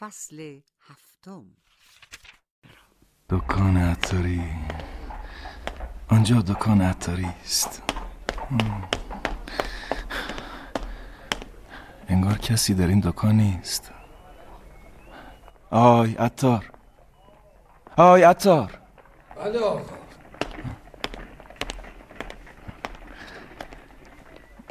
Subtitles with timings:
[0.00, 1.44] فصل هفتم.
[3.30, 4.42] دکان عطاری.
[6.08, 7.82] آنجا دکان عطاری است.
[12.08, 13.92] انگار کسی در این دکان نیست.
[15.70, 16.70] آی عطار.
[17.96, 18.78] آی عطار.
[19.36, 19.60] بله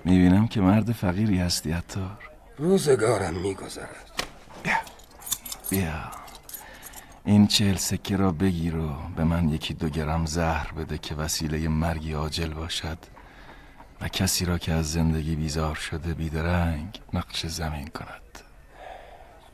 [0.05, 2.17] می‌بینم که مرد فقیری هستی عطار.
[2.57, 4.08] روزگارم میگذرد.
[5.69, 6.11] بیا.
[7.25, 11.67] این چهل سکه را بگیر و به من یکی دو گرم زهر بده که وسیله
[11.67, 12.97] مرگی عاجل باشد
[14.01, 18.39] و کسی را که از زندگی بیزار شده بیدرنگ نقش زمین کند.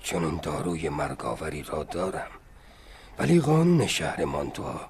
[0.03, 2.31] چون این داروی مرگاوری را دارم.
[3.19, 4.81] ولی قانون شهر مانتوا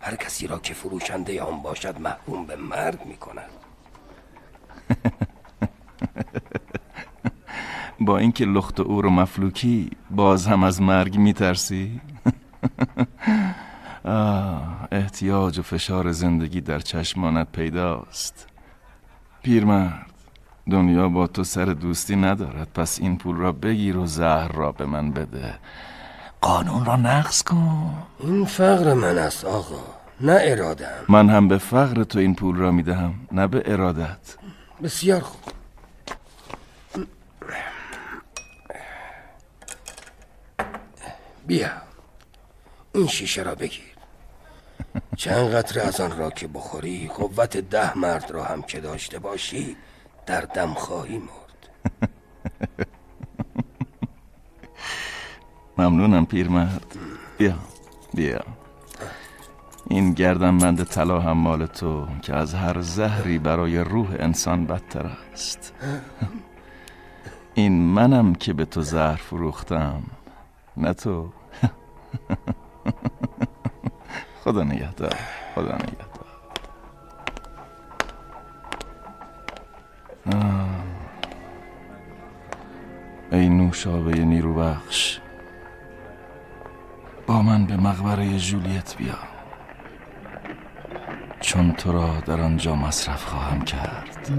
[0.00, 3.50] هر کسی را که فروشنده آن باشد محکوم به مرگ می کند
[8.04, 12.00] با اینکه لخت او رو مفلوکی باز هم از مرگ میترسی؟
[14.04, 18.46] آه احتیاج و فشار زندگی در چشمانت پیداست.
[19.42, 20.06] پیرمرد
[20.70, 24.86] دنیا با تو سر دوستی ندارد پس این پول را بگیر و زهر را به
[24.86, 25.54] من بده.
[26.40, 27.94] قانون را نقض کن.
[28.20, 29.80] این فقر من است آقا
[30.20, 31.04] نه ارادم.
[31.08, 34.36] من هم به فقر تو این پول را می‌دهم نه به ارادت.
[34.82, 35.63] بسیار خوب.
[41.46, 41.70] بیا.
[42.94, 43.94] این شیشه را بگیر.
[45.16, 49.76] چند قطره از آن را که بخوری قوت ده مرد را هم که داشته باشی
[50.26, 51.68] در دم خواهی مرد.
[55.78, 56.96] ممنونم پیرمرد.
[57.38, 57.54] بیا
[58.14, 58.40] بیا.
[59.90, 65.10] این گردن بند طلا هم مال تو که از هر زهری برای روح انسان بدتر
[65.32, 65.72] است.
[67.54, 70.02] این منم که به تو زهر فروختم.
[70.76, 71.24] نه تو.
[74.44, 75.14] خدا نگهدار
[75.54, 76.24] خدا نگهدار.
[83.32, 85.20] ای نوشابه نیرو بخش
[87.26, 89.14] با من به مقبره جولیت بیا.
[91.40, 94.30] چون تو را در آنجا مصرف خواهم کرد.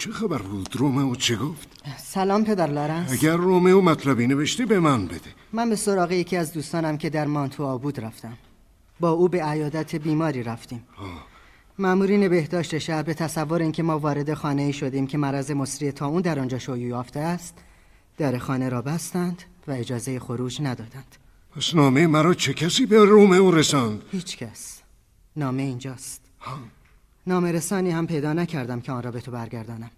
[0.00, 1.68] چه خبر بود؟ رومئو چه گفت؟
[1.98, 3.12] سلام پدر لارنس.
[3.12, 5.30] اگر رومئو مطلبی نوشته به من بده.
[5.52, 8.38] من به سراغ یکی از دوستانم که در مانتوا بود رفتم.
[9.00, 10.84] با او به عیادت بیماری رفتیم.
[11.78, 16.06] مامورین بهداشت شهر به تصور اینکه ما وارد خانه ای شدیم که مرض مصری تا
[16.06, 17.58] اون در آنجا شیوع یافته است
[18.18, 21.16] در خانه را بستند و اجازه خروج ندادند.
[21.56, 24.80] پس نامه مرا چه کسی به رومئو رساند؟ هیچ کس.
[25.36, 26.20] نامه اینجاست.
[26.46, 26.79] نامه
[27.26, 29.90] رسانی هم پیدا نکردم که آن را به تو برگردانم.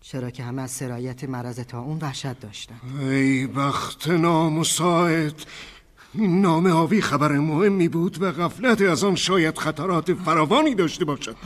[0.00, 5.34] چرا که همه از سرایت مرض تا اون وحشت داشتن ای بخت نامساعد
[6.14, 11.36] این نامه حاوی خبر مهمی بود و غفلت از آن شاید خطرات فراوانی داشته باشد.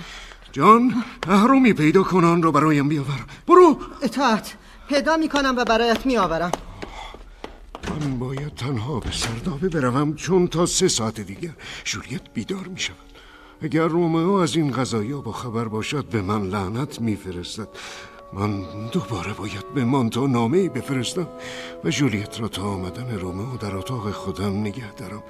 [0.52, 3.24] جان اهرومی پیدا کن آن را برایم بیاور.
[3.46, 3.78] برو.
[4.02, 4.54] اطاعت
[4.88, 6.50] پیدا می‌کنم و برایت میآورم
[7.90, 11.52] من باید تنها به سردابه بروم چون تا سه ساعت دیگر
[11.84, 13.15] جولیت بیدار می شود.
[13.60, 17.68] اگر رومئو از این قضایا با خبر باشد به من لعنت میفرستد.
[18.32, 18.62] من
[18.92, 21.28] دوباره باید به مانتو نامه بفرستم
[21.84, 25.22] و جولیت را تا آمدن رومئو در اتاق خودم نگه دارم.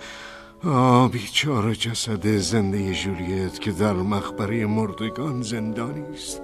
[0.65, 6.43] آه بیچاره جسد زنده جولیت که در مخبره مردگان زندانی است.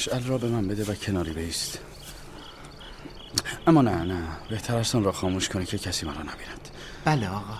[0.00, 1.78] مشعل را به من بده و کناری بیست.
[3.66, 4.22] اما نه نه.
[4.50, 6.68] بهتر است آن را خاموش کنی که کسی مرا نبیند.
[7.04, 7.58] بله آقا.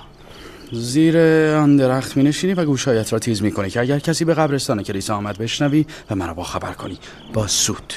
[0.72, 1.18] زیر
[1.54, 4.82] آن درخت می نشینی و گوشایت را تیز می کنی که اگر کسی به قبرستان
[4.82, 6.98] کلیسا آمد بشنوی و مرا با خبر کنی.
[7.32, 7.92] با سود.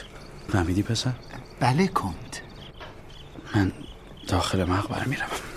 [0.49, 1.13] فهمیدی پسر؟
[1.59, 2.37] بله کند.
[3.55, 3.71] من
[4.27, 5.52] داخل مقبره می‌روم.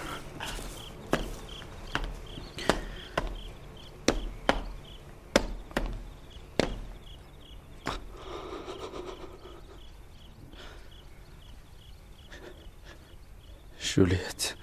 [13.97, 14.55] جولیت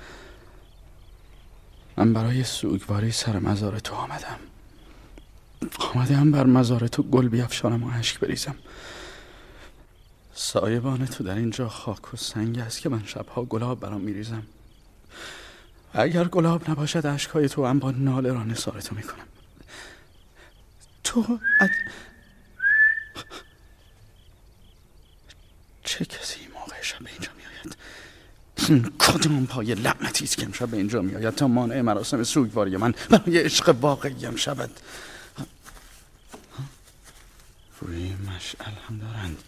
[1.97, 4.39] من برای سوگواری سر مزار تو آمدم.
[5.93, 8.55] آمدم بر مزار تو گل بیافشانم و اشک بریزم.
[10.33, 14.43] سایبان تو در اینجا خاک و سنگ است که من شبها گلاب برام میریزم.
[15.93, 19.27] اگر گلاب نباشد اشکهای تو هم با ناله را نثار تو می‌کنم.
[21.03, 21.69] تو اد...
[25.83, 27.32] چه کسی موقع شب اینجا
[28.99, 32.93] کدام پای لعنتی است که امشب به اینجا میآید؟ تا مانع مراسم سوگواری من.
[33.09, 34.79] برای عشق واقعیم شود
[37.81, 39.43] روی مشعل هم دارند.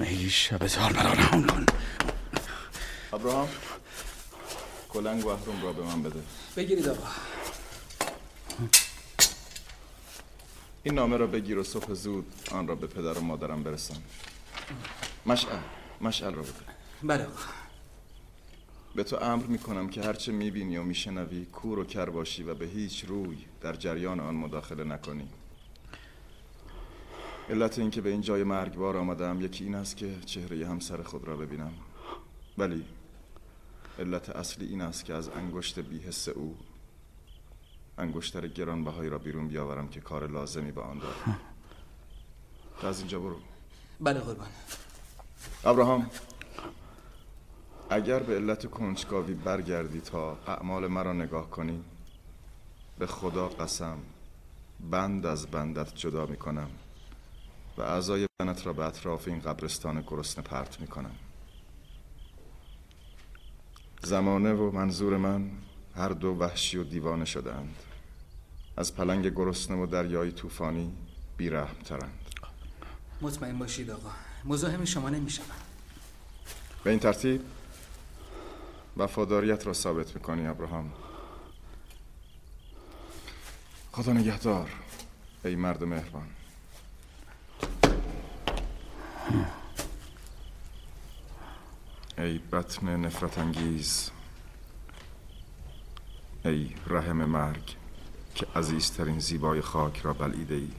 [0.00, 1.66] ای شب تار مرا رهان کن.
[3.12, 3.48] ابراهام
[4.88, 6.20] کلنگ و احرام را به من بده.
[6.56, 7.06] بگیرید آقا.
[10.82, 13.98] این نامه را بگیر و صبح زود آن را به پدر و مادرم برسان.
[15.26, 15.58] مشعل
[16.00, 16.67] مشعل را بده.
[17.02, 17.24] بله.
[17.24, 17.32] آقا
[18.94, 22.10] به تو امر می کنم که هرچه می بینی و می شنوی کور و کر
[22.10, 25.28] باشی و به هیچ روی در جریان آن مداخله نکنی.
[27.50, 31.36] علت اینکه به این جای مرگبار آمدم یکی این است که چهره همسر خود را
[31.36, 31.72] ببینم.
[32.58, 32.84] ولی
[33.98, 36.56] علت اصلی این است که از انگشت بیحس او
[37.98, 41.40] انگشتر گرانبهایی را بیرون بیاورم که کار لازمی به آن دارم
[42.88, 43.36] از اینجا برو.
[44.00, 44.48] بله قربان.
[45.64, 46.10] ابراهام.
[47.90, 51.84] اگر به علت کنجکاوی برگردی تا اعمال مرا نگاه کنی
[52.98, 53.98] به خدا قسم
[54.90, 56.70] بند از بندت جدا می کنم
[57.78, 61.14] و اعضای بدنت را به اطراف این قبرستان گرسنه پرت می کنم
[64.02, 65.50] زمانه و منظور من
[65.96, 67.76] هر دو وحشی و دیوانه شدند
[68.76, 70.92] از پلنگ گرسنه و دریای طوفانی
[71.36, 72.18] بیرحم ترند
[73.20, 74.10] مطمئن باشید آقا.
[74.44, 75.42] مزاحم شما نمیشم
[76.84, 77.40] به این ترتیب
[78.98, 80.92] وفاداریت را ثابت می‌کنی ابراهام.
[83.92, 84.70] خدا نگهدار
[85.44, 86.26] ای مرد مهربان.
[92.18, 94.10] ای بطن نفرت انگیز.
[96.44, 97.76] ای رحم مرگ
[98.34, 100.70] که عزیزترین زیبای خاک را بلعیده ای.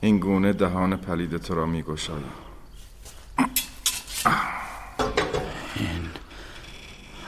[0.00, 1.82] این گونه دهان پلید تو را می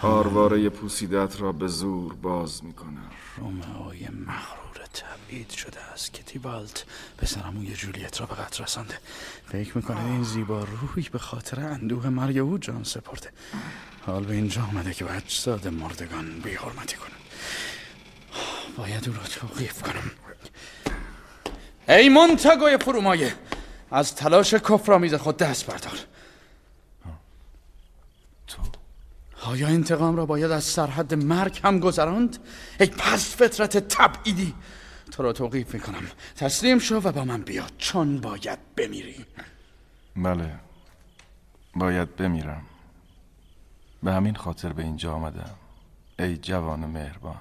[0.02, 6.84] هارواره پوسیدت را به زور باز می کنم رومئوی مغرور تبعید شده است که تیبالت
[7.18, 8.98] پسرموی جولیت را به قتل رسانده.
[9.52, 13.30] فکر می‌کنه این زیبا روی به خاطر اندوه مرگ او جان سپرده.
[14.06, 17.18] حال به اینجا آمده که به مردگان بی حرمتی کنم
[18.76, 20.10] باید او را توقیف کنم.
[21.88, 23.34] ای منتگوی فرومایه
[23.90, 25.98] از تلاش کفرآمیز خود دست بردار
[28.46, 28.62] تو
[29.48, 32.38] آیا انتقام را باید از سرحد مرگ هم گذراند؟
[32.80, 34.54] ای پس فطرت تبعیدی.
[35.10, 36.02] تو را توقیف می‌کنم.
[36.36, 37.64] تسلیم شو و با من بیا.
[37.78, 39.26] چون باید بمیری.
[40.16, 40.54] بله.
[41.74, 42.62] باید بمیرم.
[44.02, 45.54] به همین خاطر به اینجا آمدم.
[46.18, 47.40] ای جوان مهربان.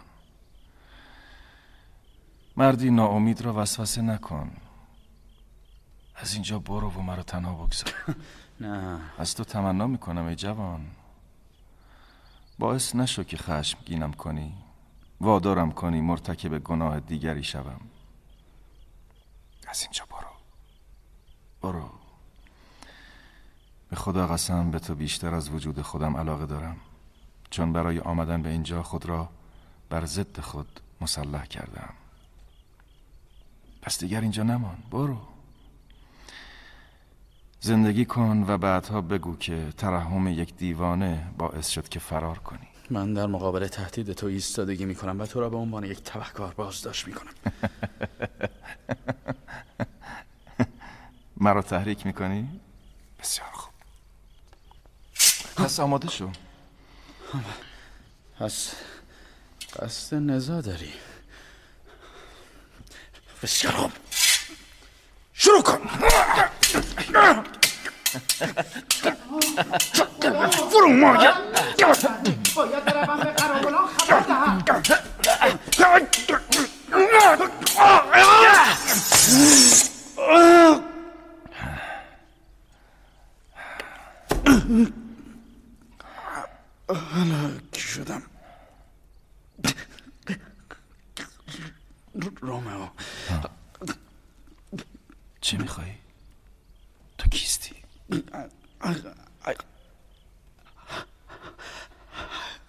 [2.58, 4.52] مردی ناامید را وسوسه نکن.
[6.16, 7.94] از اینجا برو و مرا تنها بگذار.
[8.62, 9.00] نه.
[9.18, 10.86] از تو تمنا می‌کنم ای جوان.
[12.60, 14.54] باعث نشو که خشمگینم کنی.
[15.22, 17.82] وادارم کنی مرتکب گناه دیگری شوم.
[19.68, 20.30] از اینجا برو.
[21.62, 21.90] برو.
[23.90, 26.78] به خدا قسم به تو بیشتر از وجود خودم علاقه دارم.
[27.50, 29.30] چون برای آمدن به اینجا خود را
[29.90, 31.94] بر ضد خود مسلح کردم.
[33.82, 34.78] پس دیگر اینجا نمان.
[34.92, 35.37] برو.
[37.60, 42.68] زندگی کن و بعدها بگو که ترحم یک دیوانه باعث شد که فرار کنی.
[42.90, 47.08] من در مقابل تهدید تو ایستادگی می‌کنم و تو را به عنوان یک تبهکار بازداشت
[47.08, 47.32] می‌کنم.
[51.38, 52.62] مرا تحریک می‌کنی؟
[53.20, 53.74] بسیار خوب.
[55.56, 56.30] پس آماده شو.
[58.40, 58.76] پس
[59.82, 60.94] قصد نزا داری.
[63.44, 63.92] بسیار خوب.
[65.34, 65.80] شروع کن.
[70.72, 71.34] فرو مایه
[72.56, 74.64] باید بروم به قراولان خبر دهم
[87.14, 88.22] هلاک شدم
[92.42, 92.88] رومئو
[95.42, 95.98] چی میخوایی؟
[97.18, 97.76] تو کیستی؟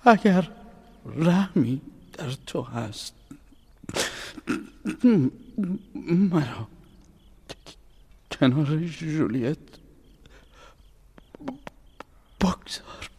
[0.08, 0.50] اگر
[1.06, 1.80] رحمی
[2.12, 3.14] در تو هست
[5.94, 6.68] مرا
[8.30, 9.58] کنار جولیت
[12.40, 13.10] بگذار.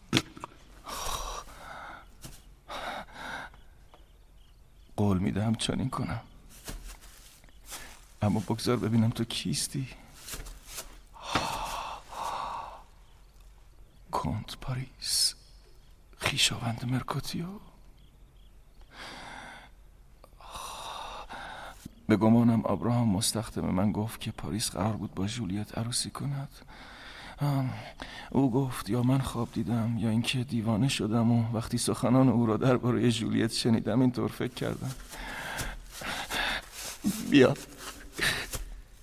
[4.96, 6.20] قول میدم چنین کنم.
[8.22, 9.88] اما بگذار ببینم تو کیستی.
[14.10, 15.29] کنت پاریس.
[16.30, 17.46] خیشاوند مرکوتیو
[22.08, 26.48] به گمانم آبراهام مستخدم من گفت که پاریس قرار بود با جولیت عروسی کند.
[28.30, 32.56] او گفت یا من خواب دیدم یا اینکه دیوانه شدم و وقتی سخنان او را
[32.56, 34.90] درباره جولیت شنیدم اینطور فکر کردم.
[37.30, 37.54] بیا.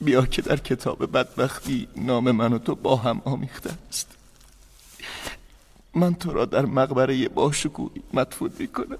[0.01, 4.16] بیا که در کتاب بدبختی نام من و تو با هم آمیخته است.
[5.97, 8.97] من تو را در مقبره باشکوهی مدفون می‌کنم.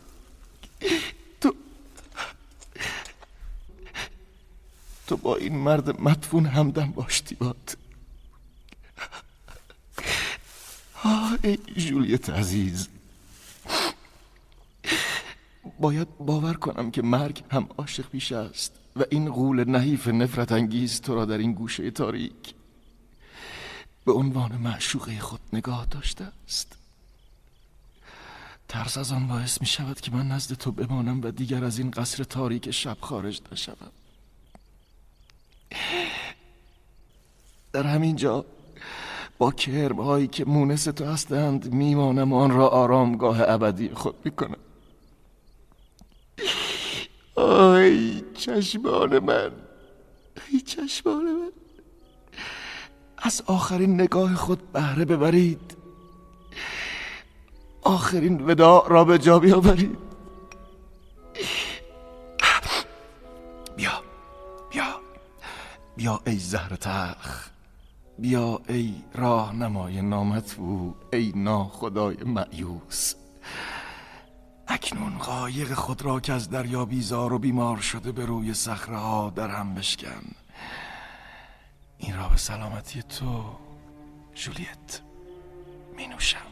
[1.42, 1.54] تو
[5.08, 7.78] تو با این مرد مدفون همدم باش دیباد
[11.44, 12.88] ای جولیت عزیز.
[15.80, 21.02] باید باور کنم که مرگ هم عاشق پیش است و این غول نحیف نفرت انگیز
[21.02, 22.54] تو را در این گوشه تاریک
[24.06, 26.78] به عنوان معشوقه خود نگاه داشته است.
[28.70, 31.92] ترس از آن باعث می شود که من نزد تو بمانم و دیگر از این
[31.92, 33.92] قصر تاریک شب خارج نشوم.
[37.74, 38.46] در همین جا
[39.38, 44.58] با کرم هایی که مونس تو هستند میمانم آن را آرامگاه ابدی خود می‌کنم
[47.36, 49.52] آی چشمان من
[50.52, 51.52] ای چشمان من.
[53.18, 55.77] از آخرین نگاه خود بهره ببرید.
[57.88, 59.98] آخرین وداع را به جا بیاورید
[63.76, 64.04] بیا
[64.70, 65.00] بیا
[65.96, 67.50] بیا ای زهر تخ
[68.20, 73.14] بیا ای راهنمای نامطبوع ای ناخدای معیوس
[74.68, 79.30] اکنون قایق خود را که از دریا بیزار و بیمار شده به روی صخره ها
[79.36, 80.24] در هم بشکن.
[81.98, 83.44] این را به سلامتی تو
[84.36, 85.02] جولیت
[85.98, 86.47] می نوشم.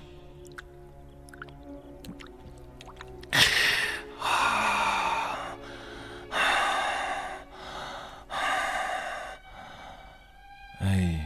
[10.82, 11.20] ای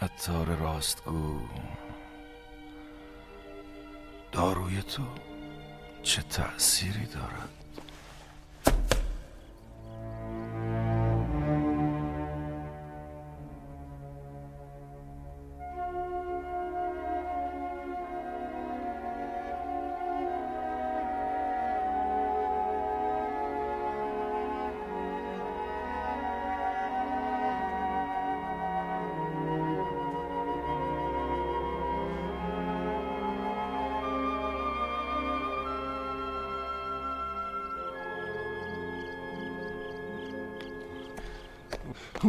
[0.00, 1.40] عطار راستگو
[4.32, 5.02] داروی تو
[6.02, 7.65] چه تأثیری دارد؟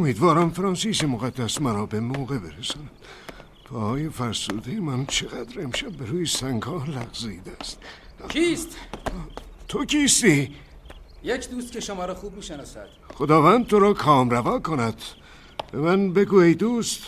[0.07, 2.89] امیدوارم فرانسیس مقدس مرا به موقع برساند
[3.65, 7.79] پاهای فرسوده من چقدر امشب به روی سنگ ها لغزیده است
[8.29, 8.77] کیست؟
[9.67, 10.55] تو کیستی؟
[11.23, 15.01] یک دوست که شما را خوب می‌شناسد خداوند تو را کامروا کند
[15.71, 17.01] به من بگو ای دوست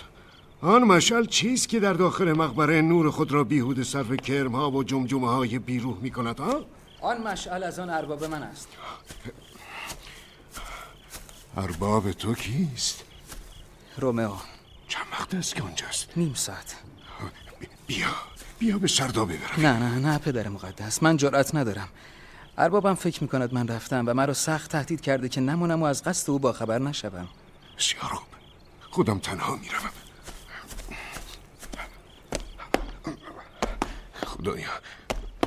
[0.61, 4.83] آن مشل چیست که در داخل مقبره نور خود را بیهوده صرف کرم ها و
[4.83, 6.65] جمجمه های بیروح می کند ها؟
[7.01, 8.67] آن مشعل از آن ارباب من است
[11.57, 13.03] ارباب تو کیست؟
[13.97, 14.35] رومئو.
[14.87, 16.75] چند وقت است که آنجاست؟ نیم ساعت.
[17.87, 18.07] بیا
[18.59, 19.61] بیا به سردا ببرم.
[19.61, 21.89] نه نه نه پدر مقدس من جرأت ندارم.
[22.57, 26.29] اربابم فکر می‌کند من رفتم و مرا سخت تهدید کرده که نمونم و از قصد
[26.29, 27.29] او باخبر نشوم.
[27.77, 28.27] بسیار خوب.
[28.89, 29.91] خودم تنها می‌روم.
[34.25, 34.69] خدایا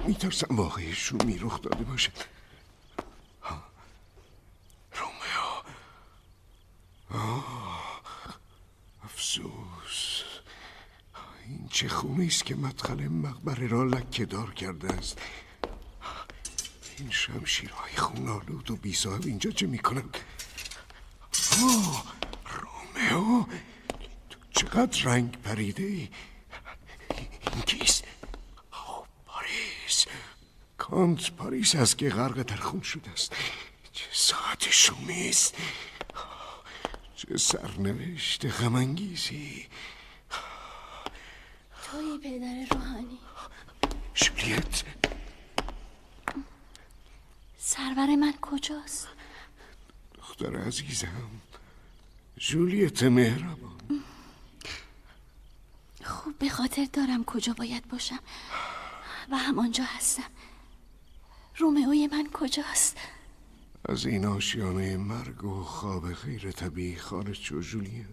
[0.07, 2.13] میترسم واقعی شومی رخ داده باشد
[3.43, 3.63] ها.
[4.93, 5.63] رومئو
[7.11, 8.03] آه،
[9.05, 10.23] افسوس
[12.13, 15.19] خونه است که مدخل مقبره را لکه دار کرده است.
[16.99, 20.17] این شمشیرهای خونالود و بیصاحب اینجا چه می‌کنند؟
[21.63, 22.15] آه
[22.45, 23.45] رومئو!
[24.51, 26.09] چقدر رنگ پریده ای.
[27.53, 28.05] این کیست؟
[29.27, 30.07] پاریس!
[30.79, 33.33] کانت پاریس است که غرق در خون شده است.
[33.93, 35.55] چه ساعت شومی است.
[37.17, 39.67] چه سرنوشت غمانگیزی.
[42.23, 43.19] پدر روحانی.
[44.15, 44.85] جولیت
[47.59, 49.09] سرور من کجاست؟
[50.15, 51.31] دختر عزیزم
[52.37, 54.03] جولیت مهربان.
[56.05, 58.21] خوب به خاطر دارم کجا باید باشم.
[59.31, 60.31] و همانجا هستم.
[61.57, 62.97] رومئوی من کجاست؟
[63.89, 68.07] از این آشیانه مرگ و خواب غیر طبیعی خارج شو جولیت.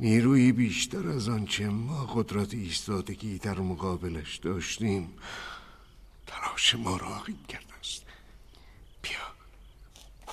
[0.00, 5.18] نیرویی بیشتر از آنچه ما قدرت ایستادگی در مقابلش داشتیم
[6.26, 8.02] تلاش ما را عقیم کرده است.
[9.02, 9.18] بیا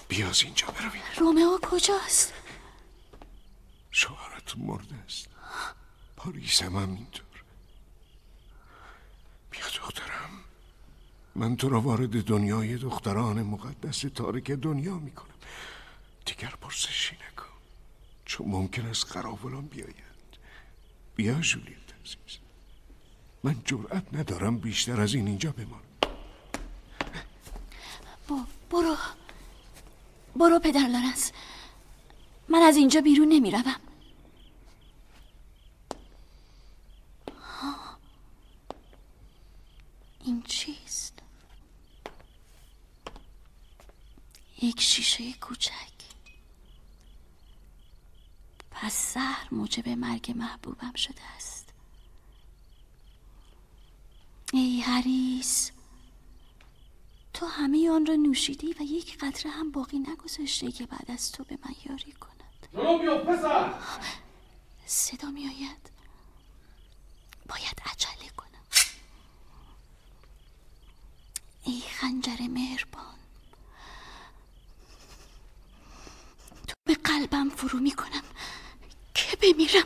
[0.08, 1.02] بیا از اینجا برویم.
[1.18, 2.34] رومئو کجاست؟
[3.92, 5.28] شوهرت مرده است.
[6.18, 7.26] پاریس هم همینطور
[9.52, 10.30] بیا دخترم.
[11.36, 15.34] من تو را وارد دنیای دختران مقدس تارک دنیا می‌کنم.
[16.26, 17.16] دیگر پرسشی
[18.26, 19.96] چون ممکن است قراولان بیاید
[21.16, 22.40] بیا جولیت عزیز.
[23.44, 25.84] من جرأت ندارم بیشتر از این اینجا بمانم.
[28.28, 28.98] با برو.
[30.36, 31.32] برو پدر لارنس
[32.50, 33.76] من از اینجا بیرون نمی‌روم.
[40.26, 41.20] این چیست؟
[44.62, 45.93] یک شیشه کوچک.
[48.84, 51.74] پس زهر موجب مرگ محبوبم شده است.
[54.54, 55.72] ای هریس
[57.34, 61.44] تو همه آن را نوشیدی و یک قطره هم باقی نگذاشته که بعد از تو
[61.44, 62.68] به من یاری کند.
[62.74, 63.74] جلو پسر!
[64.86, 65.90] صدا می آید
[67.50, 68.64] باید عجله کنم.
[71.64, 73.16] ای خنجر مهربان
[76.68, 77.92] تو به قلبم فرو می
[79.44, 79.84] بمیرم.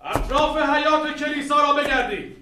[0.00, 2.36] اطراف حیات کلیسا را بگردید.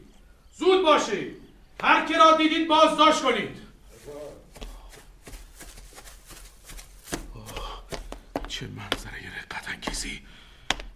[0.54, 1.36] زود باشید.
[1.82, 3.66] هر که را دیدید بازداشت کنید.
[8.48, 10.22] چه منظره رقت انگیزی.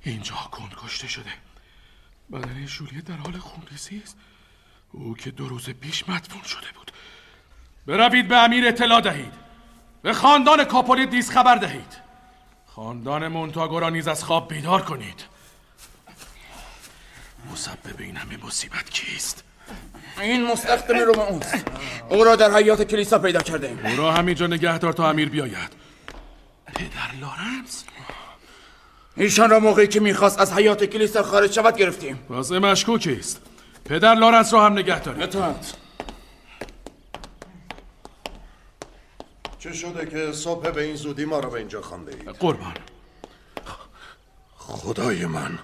[0.02, 1.32] اینجا کند کشته شده.
[2.32, 4.16] بدن جولیت در حال خونریزی است.
[4.92, 6.92] او که دو روز پیش مدفون شده بود.
[7.86, 9.32] بروید به امیر اطلاع دهید.
[10.02, 11.96] به خاندان کاپولیدیس خبر دهید.
[12.66, 15.24] خاندان مونتاگو را نیز از خواب بیدار کنید.
[17.52, 19.44] مسبب این همه مصیبت کیست؟
[20.20, 21.64] این مستخدم رومئوست
[22.08, 23.86] او را در حیات کلیسا پیدا کرده ایم.
[23.86, 25.72] او را همینجا نگهدار تا امیر بیاید.
[26.74, 27.84] پدر لارنس؟
[29.16, 32.20] ایشان را موقعی که می‌خواست از حیات کلیسا خارج شود گرفتیم.
[32.28, 33.40] واسه مشکوکی است.
[33.84, 35.36] پدر لارنس را هم نگه دارید.
[39.60, 42.74] چه شده که صبح به این زودی ما را به اینجا خوانده اید؟ قربان.
[44.56, 45.58] خدای من.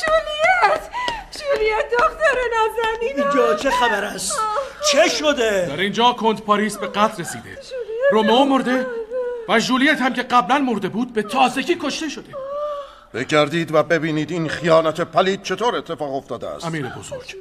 [0.00, 0.90] جولیت
[1.30, 4.38] جولیت دختر نازنینم اینجا چه خبر است؟
[4.92, 7.58] چه شده؟ در اینجا کند پاریس به قتل رسیده.
[8.12, 8.86] رومئو مرده
[9.48, 12.34] و جولیت هم که قبلا مرده بود به تازگی کشته شده.
[13.14, 16.64] بگردید و ببینید این خیانت پلید چطور اتفاق افتاده است.
[16.64, 17.36] امیر بزرگ.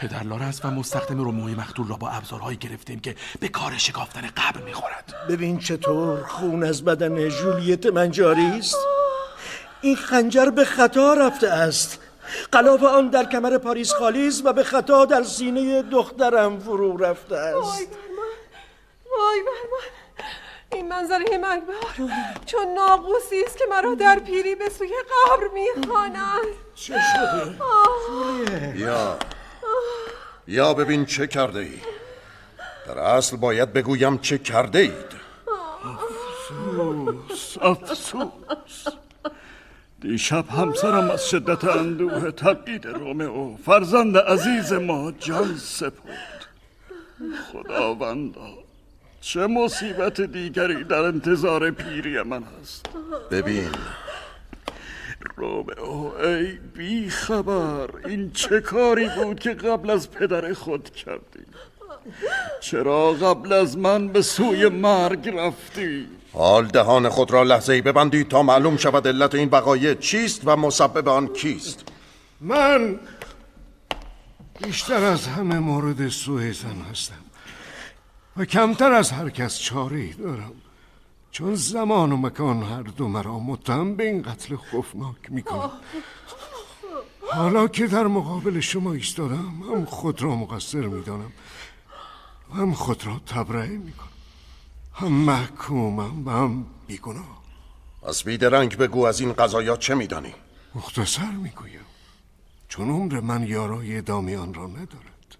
[0.00, 4.60] پدر لارنس و مستخدم رومئوی مقتول را با ابزارهایی گرفتیم که به کار شکافتن قبر
[4.60, 5.14] می‌خورد.
[5.28, 8.76] ببین چطور خون از بدن جولیت من جاری است.
[9.80, 11.98] این خنجر به خطا رفته است.
[12.52, 17.36] قلاف آن در کمر پاریس خالی است و به خطا در سینه دخترم فرو رفته
[17.36, 17.88] است.
[19.18, 19.42] وای وای
[20.72, 22.10] این منظره مرگبار
[22.46, 26.46] چون ناقوسی است که مرا در پیری به سوی قبر می‌خواند.
[26.74, 29.18] چه شده؟ یا
[30.48, 31.78] یا ببین چه کرده ای
[32.86, 35.16] در اصل باید بگویم چه کرده اید
[36.54, 38.86] افسوس افسوس.
[40.00, 43.56] دیشب همسرم از شدت اندوه تقیید رومئو.
[43.56, 46.46] فرزند عزیز ما جان سپرد.
[47.52, 48.66] خداوندا
[49.20, 52.86] چه مصیبت دیگری در انتظار پیری من است
[53.30, 53.70] ببین
[55.36, 57.88] رومئو ای بی خبر.
[58.06, 61.44] این چه کاری بود که قبل از پدر خود کردی؟
[62.60, 68.28] چرا قبل از من به سوی مرگ رفتی؟ حال دهان خود را لحظه ای ببندید
[68.28, 71.84] تا معلوم شود علت این وقایع چیست و مسبب آن کیست.
[72.40, 72.98] من
[74.62, 77.24] بیشتر از همه مورد سوء زن هستم
[78.36, 80.52] و کمتر از هر کس چاره ای دارم.
[81.30, 85.70] چون زمان و مکان هر دو مرا متهم به این قتل خوفناک می‌کنه
[87.32, 91.32] حالا که در مقابل شما ایستادم هم خود را مقصر می‌دانم
[92.54, 94.08] هم خود را تبرئه می‌کنم.
[94.94, 97.42] هم محکومم و هم بیگناه.
[98.08, 100.34] از بیدرنگ بگو از این قضایا چه میدانی؟
[100.74, 101.80] مختصر می‌گویم.
[102.68, 105.36] چون عمر من یارای ادامه آن را ندارد.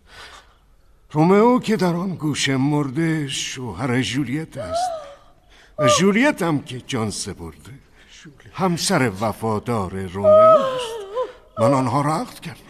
[1.12, 4.95] رومئو که در آن گوشه مرده شوهر جولیت است.
[5.84, 7.72] جولیت هم که جان سپرده.
[8.52, 10.96] همسر وفادار رومئو است
[11.58, 12.60] من آنها را عقد کردم.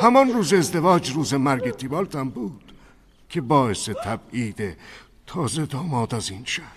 [0.00, 2.72] همان روز ازدواج روز مرگ تیبالت هم بود
[3.28, 4.76] که باعث تبعید
[5.26, 6.76] تازه داماد از این شهر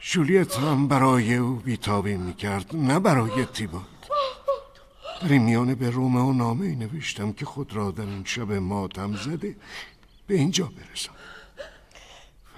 [0.00, 3.84] جولیت هم برای او بیتابی می‌کرد نه برای تیبالت.
[5.22, 9.16] در این میانه به رومئو نامه ای نوشتم که خود را در این شب ماتم
[9.16, 9.56] زده
[10.26, 11.12] به اینجا برسم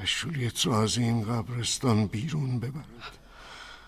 [0.01, 3.19] و جولیت را از این قبرستان بیرون ببرد.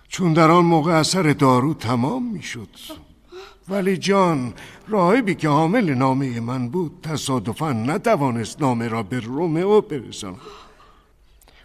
[0.08, 2.68] چون در آن موقع اثر دارو تمام می‌شد.
[3.68, 4.54] ولی جان
[4.88, 10.40] راهبی که حامل نامه من بود تصادفا نتوانست نامه را به رومئو برسانم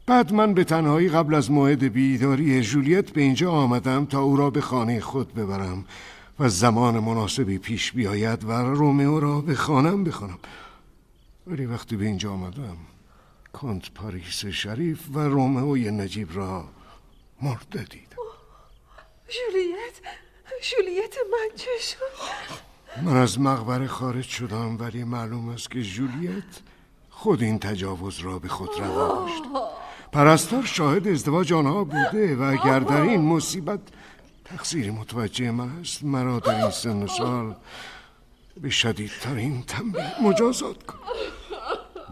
[0.05, 4.49] بعد من به تنهایی قبل از موعد بیداری جولیت به اینجا آمدم تا او را
[4.49, 5.85] به خانه خود ببرم
[6.39, 10.39] و زمان مناسبی پیش بیاید و رومئو را به خانم بخوانم.
[11.47, 12.77] ولی وقتی به اینجا آمدم
[13.53, 16.65] کنت پاریس شریف و رومئوی نجیب را
[17.41, 18.23] مرده دیدم
[19.27, 19.95] جولیت
[20.63, 22.63] جولیت من چه شد؟
[23.01, 26.43] من از مقبره خارج شدم ولی معلوم است که جولیت
[27.09, 29.43] خود این تجاوز را به خود روا داشت.
[30.11, 33.79] پرستار شاهد ازدواج آنها بوده و اگر در این مصیبت
[34.45, 37.55] تقصیری متوجه من است مرا در این سن سال
[38.61, 40.99] به شدیدترین تنبیه مجازات کن.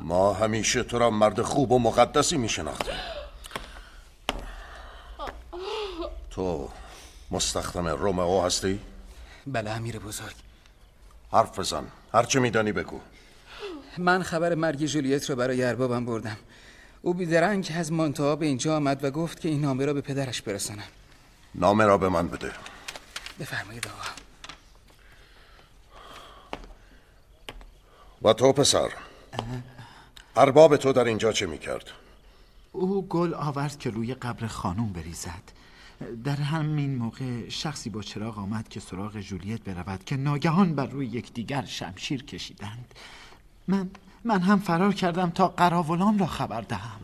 [0.01, 2.95] ما همیشه تو را مرد خوب و مقدسی می شناختیم
[6.31, 6.69] تو
[7.31, 8.79] مستخدم رومئو هستی؟
[9.47, 10.35] بله امیر بزرگ.
[11.31, 11.83] حرف بزن.
[12.13, 12.99] هرچه میدانی بگو.
[13.97, 16.37] من خبر مرگ جولیت را برای اربابم بردم.
[17.01, 20.41] او بیدرنگ از مانتوا به اینجا آمد و گفت که این نامه را به پدرش
[20.41, 20.83] برسانم.
[21.55, 22.51] نامه را به من بده.
[23.39, 24.09] بفرمایید آقا.
[28.21, 28.89] و تو پسر.
[30.35, 31.91] ارباب تو در اینجا چه می‌کرد؟
[32.71, 35.43] او گل آورد که روی قبر خانوم بریزد.
[36.23, 41.07] در همین موقع شخصی با چراغ آمد که سراغ جولیت برود که ناگهان بر روی
[41.07, 42.95] یکدیگر شمشیر کشیدند.
[43.67, 43.89] من
[44.23, 47.01] من هم فرار کردم تا قراولان را خبر دهم.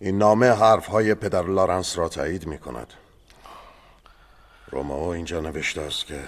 [0.00, 2.92] این نامه حرف های پدر لارنس را تایید می کند
[4.70, 6.24] رومئو اینجا نوشته است که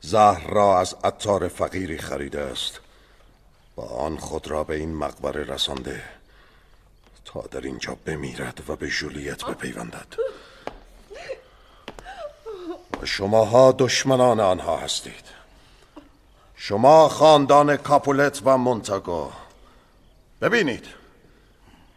[0.00, 2.80] زهر را از عطار فقیری خریده است
[3.76, 6.02] و آن خود را به این مقبره رسانده
[7.24, 10.06] تا در اینجا بمیرد و به جولیت بپیوندد.
[13.02, 15.24] و شماها دشمنان آنها هستید.
[16.56, 19.30] شما خاندان کاپولت و مونتاگو
[20.40, 20.84] ببینید.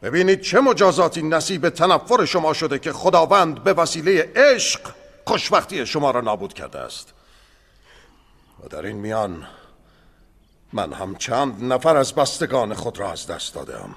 [0.01, 4.81] ببینید چه مجازاتی نصیب تنفر شما شده که خداوند به وسیله عشق
[5.25, 7.13] خوشبختی شما را نابود کرده است.
[8.63, 9.47] و در این میان
[10.73, 13.95] من هم چند نفر از بستگان خود را از دست دادم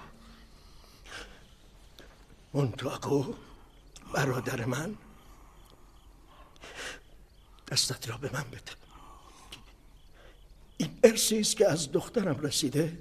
[2.55, 3.35] مونتاگو
[4.12, 4.96] برادر من.
[7.68, 8.72] دستت را به من بده.
[10.77, 12.98] این ارسی است که از دخترم رسیده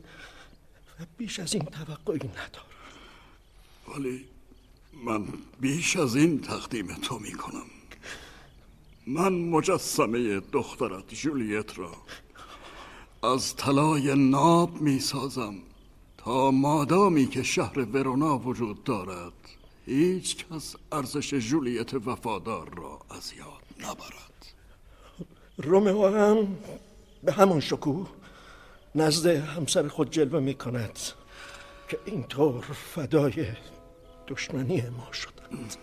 [0.99, 2.65] و بیش از این توقعی ندارم.
[3.87, 4.29] ولی
[4.93, 5.27] من
[5.59, 7.65] بیش از این تقدیم تو می کنم
[9.07, 11.91] من مجسمه دخترت جولیت را
[13.23, 15.55] از طلای ناب می سازم
[16.17, 19.33] تا مادامی که شهر ورونا وجود دارد
[19.85, 24.55] هیچ کس ارزش جولیت وفادار را از یاد نبرد.
[25.57, 26.57] رومئو هم
[27.23, 28.07] به همون شکوه
[28.95, 30.99] نزد همسر خود جلوه می کند
[31.89, 33.45] که اینطور فدای
[34.27, 35.75] دشمنی ما شدند.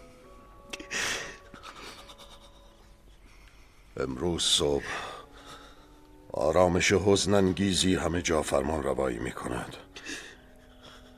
[3.98, 4.84] امروز صبح
[6.32, 9.76] آرامش حزنانگیزی همه جا فرمان روایی می کند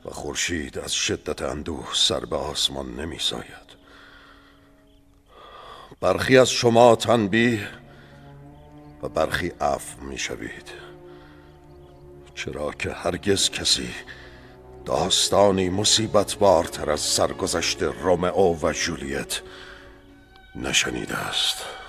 [0.05, 3.71] و خورشید از شدت اندوه سر به آسمان نمی ساید
[5.99, 7.67] برخی از شما تنبیه
[9.03, 10.71] و برخی عفو می شوید
[12.35, 13.89] چرا که هرگز کسی
[14.85, 19.41] داستانی مصیبت بارتر از سرگذشت رومئو و جولیت
[20.55, 21.80] نشنیده است.